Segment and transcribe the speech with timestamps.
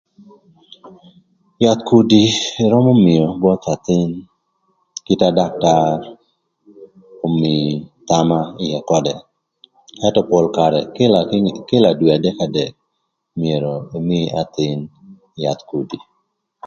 [1.63, 2.21] Yath kudi
[2.65, 4.11] ërömö mïö both athïn
[5.05, 5.97] kit na daktar
[7.25, 7.67] omii
[8.07, 9.13] thama ïë ködë.
[10.05, 12.73] Ëntö pol karë kïla kinge kïla dwe adek adek
[13.39, 14.79] myero ïmïï athïn
[15.43, 15.97] yath kudi.